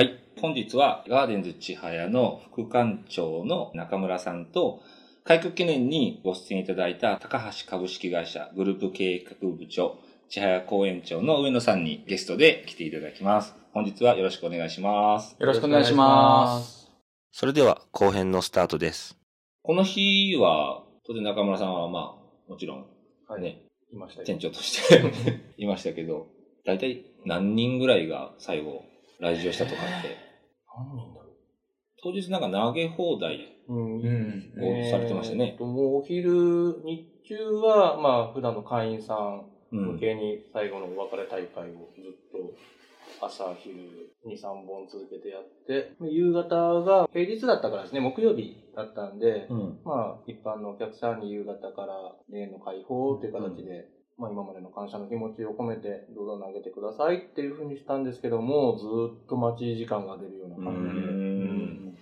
[0.00, 0.18] はい。
[0.40, 4.80] 本日はガーデンズ千早の副館長の中村さんと、
[5.24, 9.98] 開局記念にご出演いただいた高橋株式会社グループ計画部長、
[10.30, 13.54] 千早公園長の上野さんにゲストで来ていただきます。
[13.74, 15.36] 本日はよろしくお願いします。
[15.38, 16.90] よろしくお願いします。
[17.30, 19.18] それでは後編のスタートです。
[19.60, 22.86] この日は、当然中村さんはまあ、もちろん
[23.28, 23.42] はい。
[23.42, 25.12] ね、いましたよ店長として
[25.62, 26.28] いましたけど、
[26.64, 28.84] 大体何人ぐらいが最後
[29.20, 30.16] 来場したとかって、
[30.76, 31.26] 何人だろ
[32.02, 33.72] 当日なんか投げ放題う。
[33.72, 34.00] うん。
[34.00, 34.86] うん。
[34.86, 49.78] をされてましたねえーともうお昼、日中は、まあ、普段の会員さんうん向けに最後のお別れ大会をずっと朝昼2、3本続けてやって、夕方が平日だったからですね、木曜日だったんで、うん。
[49.84, 53.88] まあ、一般のお客さんに夕方から例の開放という形で、
[54.20, 58.86] まあ今までの感謝の気持ちを込めて、どうぞ投げてくださいっていうふうにしたんですけども、ず
[59.24, 61.94] っと待ち時間が出るような感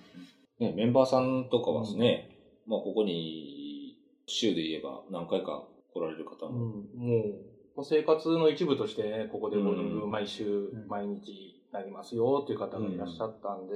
[0.59, 0.69] じで。
[0.71, 5.63] ね、メンバーさんとかはですね、まあここに週で言えば何回か
[5.95, 13.75] 来られる方うん、も、もう、生活の一部として、ね、ここでボーリングうん毎週、ん毎日投げますよっていう方がいらっしゃったんで、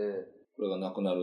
[0.57, 1.21] これがなくなる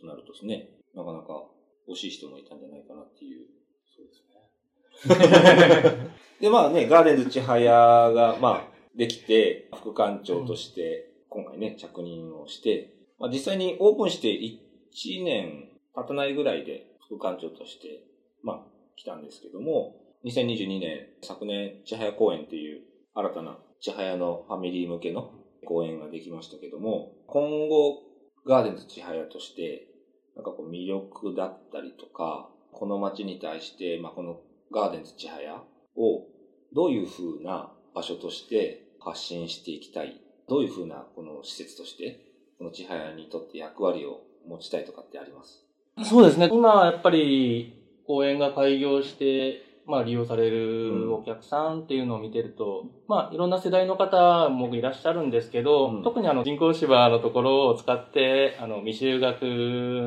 [0.00, 1.44] となるとですね、なかなか
[1.88, 3.46] 惜しい人もいたんじゃないかなっていう。
[3.86, 6.10] そうですね。
[6.40, 18.04] で、まあね、ガーデンズ千早が、まあ、できて、副館長として、今回ね、着任をして、まあ実際にオープンして1年経たないぐらいで副館長として、
[18.42, 18.66] まあ、
[18.96, 22.80] 来たんですけども、2022年、昨年、千早公園っていう
[23.14, 25.32] 新たな千早のファミリー向けの
[25.66, 27.98] 公園ができましたけども、今後、
[28.46, 29.88] ガーデンズ千早として、
[30.36, 34.40] なんかこう魅力だったりとか、この街に対して、まあ、この
[34.72, 35.62] ガーデンズ千早
[35.96, 36.29] を
[36.72, 40.20] どういう風な場所として発信していきたい？
[40.48, 42.20] どういう風なこの施設として、
[42.58, 45.64] この千早にとって役割を持ちたいとかってあります？
[46.04, 46.48] そうですね。
[46.52, 47.74] 今はやっぱり
[48.06, 59.42] 公園が開業して、まあ利用されるお客さんっていうのを見てると、まあいろんな世代の方もいらっしゃるんですけど、うん特にあの人工芝のところを使って、あの未就学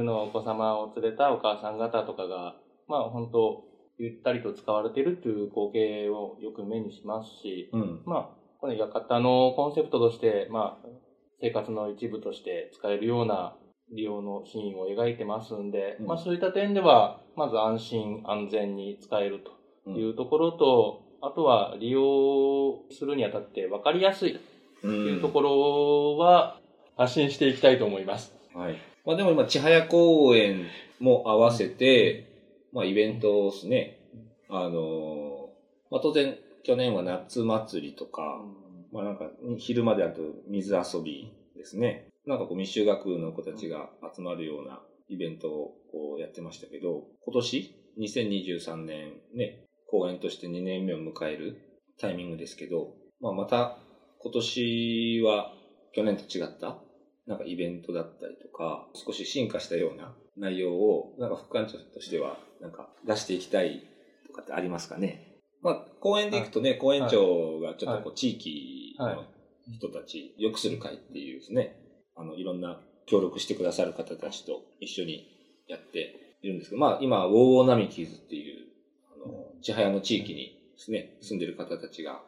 [0.03, 2.55] のお子様を連れたお母さん方とかが、
[2.87, 3.65] まあ本当
[4.03, 8.01] ゆったりと使われているという光景をよく目にしますし、うん。
[8.05, 10.87] まあ、この館のコンセプトとして、まあ、
[11.41, 13.55] 生活の一部として使えるような
[13.91, 19.51] 利用のシーンを描いてますんで、うんまあそういった点では、まず安心安全に使えると
[19.85, 24.39] うんいうところと、あとは利用するにあたって分かりやすい
[24.81, 26.57] というところは
[26.97, 28.33] 発信していきたいと思います。
[28.53, 28.77] はい。
[29.05, 30.67] まあでも今、千早公園
[30.99, 32.32] も合わせて、
[32.73, 33.99] まあイベントですね。
[34.49, 35.49] あの、
[35.91, 38.41] まあ当然、去年は夏祭りとか、
[38.91, 42.07] まあなんか、昼まであと水遊びですね。
[42.25, 51.59] なんかこう未就学の子たちが集まるようなイベントをこうやってましたけど、今年、2023年ね、公演として2年目を迎える
[51.99, 53.77] タイミングですけど、まあまた
[54.19, 55.53] 今年は
[55.93, 56.77] 去年と違った
[57.27, 63.81] なんかイベントだったりとか、少し進化したような内容を、なんか副館長としては、なんか出していきたい
[64.27, 65.21] とかってありますかね？
[65.61, 69.15] まあ、公園で行くとね、公園長がちょっとこう、地域はい。
[69.15, 69.25] の
[69.71, 71.73] 人たち、良くする会っていうですね、
[72.15, 75.25] あの、いろんな協力してくださる方たちと一緒に
[75.67, 78.65] やっているんですけど、まあ、今、ウォーウォー並木津っていう、
[79.15, 82.21] あの、千早の地域にですね、住んでる方たちが、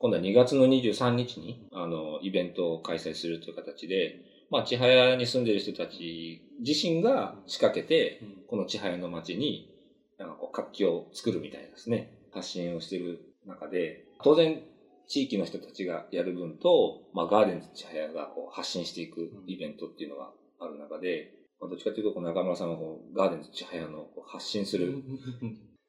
[0.00, 4.16] 今度は2月の23日に、あの、イベントを開催するという形で、
[4.50, 9.70] まあ、千早に住んでる人たち自身が仕掛けて、この千早の街に、
[10.18, 14.62] なんかこう活気を作るみたいなですね、発信をしている中で、当然、
[15.06, 20.30] 地域の人たちがやる分と、まあ、ガーデンズ千早がこう発信していくイベントっていうのが
[20.60, 25.02] ある中で、まあ、どっちかというと、中村さんはこうガーデンズ千早のこう発信する、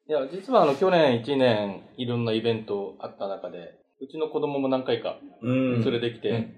[0.10, 6.54] いや、実はあの、去年1年いろんなイベントあった中で、うちの子供も何回かうん連れてきて、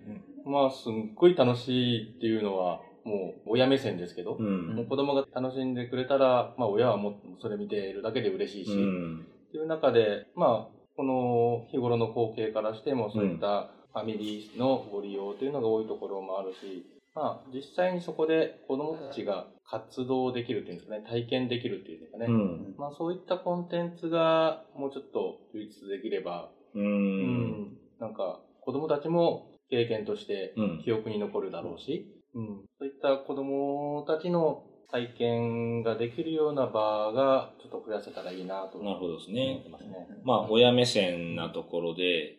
[0.46, 4.76] まあ、すっごい楽しいっていうのは、もう親目線ですけど、うん。
[4.76, 9.20] もう子供が楽しんでくれたら、まあ親はもうそれ見ているだけで嬉しいし、うん。
[9.50, 16.86] っていう中で、まあ、この日頃の光景からしてもそういったファミリーのご利用というのが多いところもあるし、
[17.16, 22.26] まあ実際にそこで子供たちが活動できるっていうんですかね、体験できるっていうんですかね。
[22.28, 22.76] うん。
[22.78, 26.80] まあそういったコンテンツがもうちょっと充実できれば、う。
[26.80, 30.82] うんん、なんか子供たちも経験としてうん。
[30.84, 32.48] 記憶に残るだろうし、うん、
[32.80, 39.70] そういった子供たちの体験ができるような場がちょっと増やせたらいいなとなるほどです思ねって。
[39.70, 40.08] ますね。
[40.24, 42.38] まあ、親目線なところで、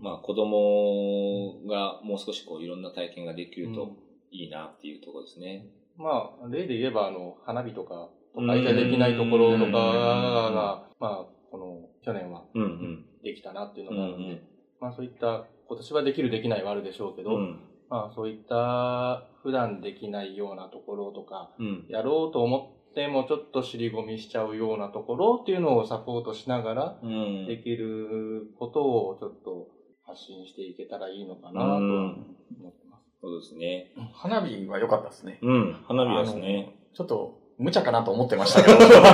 [0.00, 3.96] まあ、子供がもう少しこう、いろんな体験ができると
[4.30, 5.66] いいなっていうところですね。
[5.98, 13.04] まあ、例で言えば、あの、花火とか、開催できないところとかが、まあ、この、去年はうんうん。
[13.22, 14.40] できたなっていうのがあるので、うんうん
[14.80, 17.60] まあそういった、今年はできるできないはあるでしょうけど、うん。
[17.90, 21.84] まあそういった普段できないようなところとか、うん。
[21.88, 27.46] やろうと思ってもちょっと尻込みしちゃうようなところっていうのをサポートしながら、うん。
[27.46, 29.68] できることをちょっと
[30.06, 33.04] 発信していけたらいいのかなと思ってます。
[33.20, 33.92] そうですね。
[34.14, 35.38] 花火は良かったですね。
[35.42, 35.76] うん。
[35.86, 36.74] 花火はですね。
[36.94, 38.78] ちょっと、無茶かなと思ってましたけど、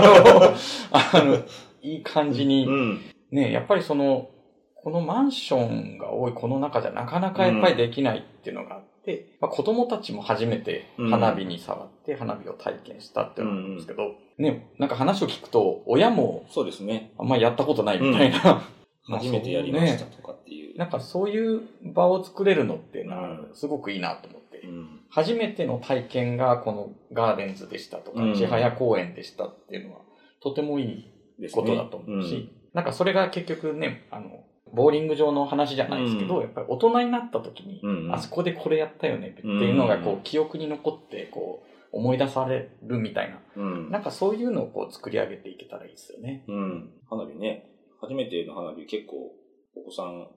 [0.93, 1.43] あの、あの
[1.83, 3.01] いい感じにう、ん。
[3.37, 4.31] ね、やっぱりその、
[4.77, 17.13] このマンションが多いこの中じゃなかなかやっぱりできないっていうのがあって、まあ、子供たちも初めて花火に触って花火を体験したっていうのがあるんですけど、ね、なんか話を聞くと、親もそうですね。
[17.19, 18.39] あんまりやったことないみたいな、
[19.07, 20.79] まあ初めてやりましたとかっていう。
[20.79, 23.51] なんかそういう場を作れるのっていうのはうん。
[23.53, 25.01] すごくいいなと思って、うん。
[25.11, 28.37] 初めての体験がこのガーデンズでしたとか、うん。
[28.37, 30.01] 千早公園でしたっていうのは
[30.41, 34.45] とてもいいことだと思うし、なんかそれが結局ね、あの、
[34.75, 43.91] ボーリング場の話じゃないですけど、うんやっぱり大人になった時に、うんあそこでこれやったよねっていうのがこう記憶に残ってこう思い出されるみたいな、うん。
[43.91, 46.45] なんかそういうのをこう作り上げていけたらいいですよね。
[46.49, 46.91] うん。
[47.09, 47.71] 花火ね。
[48.03, 49.33] 初めての花火結構、
[49.75, 50.29] お子さん、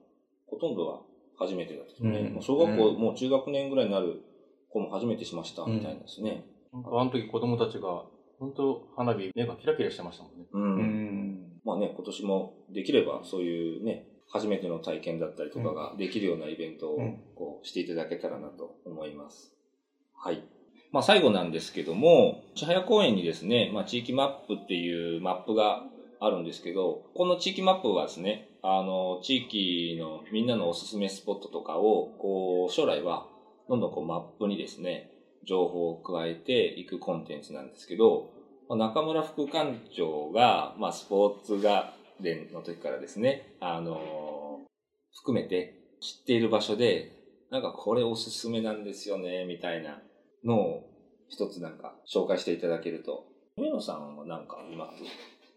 [0.46, 1.02] ほとんどは
[1.38, 2.20] 初めてだったね。
[2.20, 4.22] うんもう小学校、うんもう中学年ぐらいになる
[4.70, 6.46] 子も初めてしました、みたいなですね。
[6.72, 8.04] なんかあの時子供たちが、
[8.38, 10.46] 本当花火、目がキラキラしてましたもんね。
[10.54, 11.49] うん。
[11.64, 11.70] うん。
[11.70, 19.52] まあね、今年もできればそういうね、初めての体験だったりとかができるようなイベントをうんこうしていただけたらなと思います。
[20.14, 20.42] はい。
[20.92, 25.84] まあ最後なんですけども、千早公園にですね、まあ地域マップっていうマップが
[26.20, 33.26] あるんですけど、この地域マップはですね、あの、地域のみんなのおすすめスポットとかを、こう、将来は
[33.68, 35.10] どんどんこうマップにですね、
[35.44, 38.39] 情報を加えていくコンテンツなんですけど、まあ
[38.76, 44.70] 中村副館長が、まあ、スポーツガーデンの時からですね、あのー
[45.12, 47.10] 含めて知っている場所で、
[47.50, 49.98] なんかこれおすすめなんですよね、みたいな
[50.44, 50.84] のを
[51.28, 53.24] 一つなんか紹介していただけると。
[53.58, 54.92] 上野さんはなんかうまく？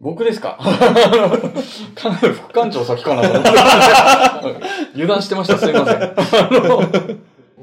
[0.02, 0.58] 僕ですか？
[1.96, 3.50] かなり副館長先かなと思って。
[4.96, 6.02] 油断してました、すいません。
[6.04, 6.16] あ
[6.52, 6.82] の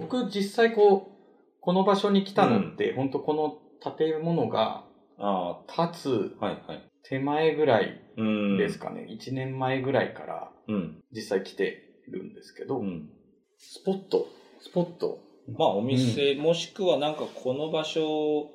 [0.00, 3.58] 僕実際こう、この場所に来たのって、本当この
[3.96, 4.84] 建物が
[5.20, 6.82] あ建つあ、はいはい。
[7.02, 8.58] 手前ぐらいうん。
[8.58, 9.06] ですかね。
[9.10, 11.02] 1年前ぐらいからうん。
[11.12, 13.10] 実際来てるんですけど、うん。
[13.58, 14.26] スポット、
[14.60, 15.20] スポット。
[15.56, 18.50] まあお店、もしくはなんかこの場所、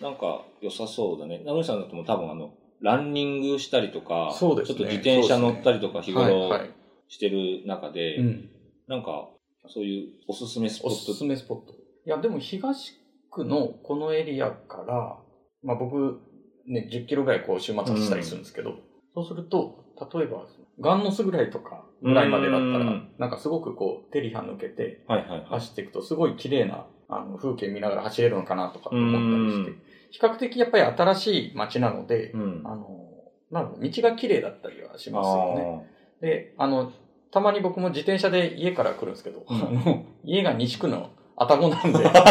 [0.00, 1.38] なんか良さそうだね。
[1.38, 6.70] 名古屋さんだとも多分あの、ランニングしたりとか、そうですねちょっと自転車乗ったりとか日頃はいはい
[7.08, 8.48] してる中で、うん。
[8.86, 9.28] なんか
[9.66, 11.72] そういうおすすめスポおすットすめスポット。
[11.72, 12.92] いや、でも東
[13.30, 15.18] 区のこのエリアから、
[15.62, 16.20] まあ僕、
[16.66, 18.76] ね、10キロぐらいこう週末走ったりするんですけど、
[19.14, 20.46] そうすると、例えば、
[20.80, 25.02] ガンノスぐらいとか、ぐらいまでだったらうん、なんかすごくこう、テリハ抜けて。
[25.48, 32.62] 走っていくと、すごい綺麗なあの風景見ながら走れるのかなとか思ったりしてうん、比較的やっぱり新しい街なので、うん。
[32.64, 33.08] あの、
[33.50, 35.86] なん道が綺麗だったりはしますよね。
[36.20, 36.92] あで、あの、
[37.30, 42.22] たまに僕も自転車で家から来るんですけど、うんあの家が西区の愛宕なんで、ー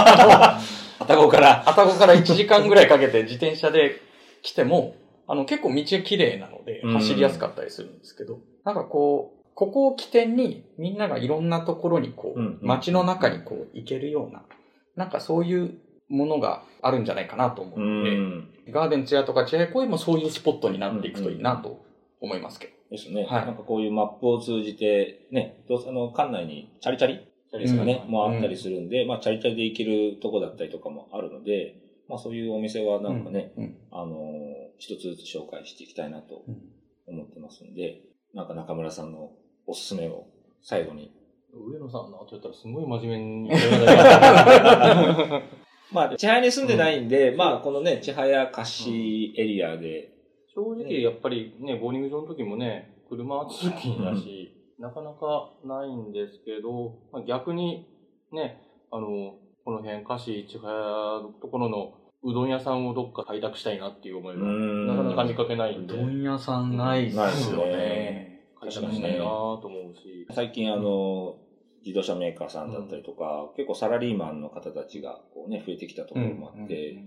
[0.99, 1.63] 愛宕から。
[1.67, 4.01] 愛宕から1時間ぐらいかけて自転車で
[4.41, 4.95] 来ても、
[5.27, 14.43] あの、結構道が綺麗なのでうん走りやすかったりするんですけど、なんかこう、ここを起点にみんながいろんなところにこう、うん街の中にこう行けるような、
[14.95, 18.49] なんかそういうものがあるんじゃないかなと思ううので、ん。
[18.69, 21.85] ガーデンツヤとかチェア公園もそういうスポットになっていくといいなと
[22.19, 22.73] 思いますけど。
[22.91, 23.25] ですね。
[23.25, 27.19] はいなんかこういうマップを通じて、ね、どうせあの、館内にチャリチャリ
[27.51, 28.11] ですかね、うん。
[28.11, 31.75] もあったりするんで、まあ、チャリチャリで行けるとこだったりとかもあるので、
[32.09, 33.77] まあ、そういうお店はなんかね、うん。
[33.91, 36.61] あのー一つずつ紹介していきたいなとうん。
[37.07, 38.01] 思ってますんで、
[38.33, 39.31] なんか中村さんの
[39.65, 40.27] おすすめを
[40.61, 41.11] 最後に。
[41.53, 43.49] 上野さんの後やったらすごい真面目に
[45.91, 50.11] まあ、千早に住んでないんで、まあ、このね、千早貸しエリアで、
[50.53, 57.87] 正直やっぱりね、ボーリング場の時もね、車通勤だし、なかなかないんですけど、まあ、逆に
[58.31, 60.69] ね、あの、この辺、菓子千早
[61.21, 61.93] のところの
[62.23, 64.87] うどん屋さんをどっか開拓したいなっていう思いが、ん。
[64.87, 68.43] なかなか見かけないんで、問屋さんないですないですよねね。
[68.59, 71.37] 開拓したいなと思うし、最近あの、
[71.83, 77.03] 自動車メーカーさんだったりとか、結構サラリーマンの方たちがこうね、増えてきたところもあって、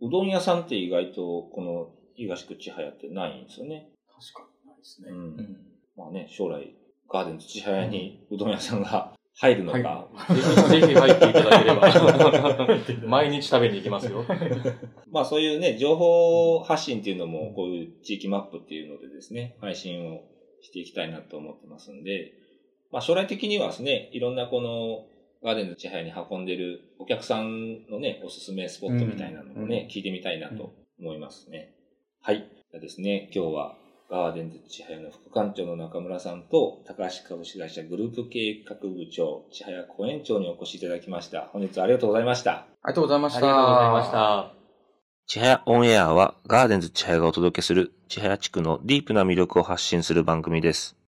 [0.00, 3.90] うどん屋さんって意外とこの東口早ってないんですよね。
[4.08, 5.10] 確かにないですね。
[5.10, 5.16] うん。
[5.16, 5.56] うん。
[5.96, 6.74] まあね、将来
[7.12, 10.08] ガーデン土早にうどん屋さんが入るのか。
[10.30, 13.06] ぜひ、ぜひ入っていただければ。
[13.06, 14.24] 毎日食べに行きますよ。
[15.12, 20.22] まあそういうね、情報発信っていうのも、こういう地域マップっていうのでですね、配信を
[20.62, 22.32] していきたいなと思ってますんで、
[22.90, 25.06] まあ将来的にはですね、いろんなこの
[25.42, 31.74] ガーデンの地配に運んでるお客さんのね、おすすめスポットみたいなのをね、聞いてみたいなと思いますね。
[32.20, 32.36] はい。
[32.36, 33.81] じゃあですね、今日は
[34.12, 41.48] ガーデンズ千早の副館長の中村さんと、高橋株式会社グループ計画部長、千早公園長にお越しいただきました。
[41.50, 42.52] 本日はありがとうございました。
[42.52, 43.38] ありがとうございました。
[43.38, 44.54] ありがとうございました。
[45.26, 51.01] 千早オンエアはガーデンズ千早がお届けする千早地区のディープな魅力を発信する番組です。